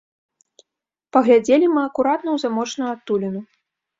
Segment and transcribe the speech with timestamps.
[1.17, 3.39] Паглядзелі мы акуратна ў замочную адтуліну.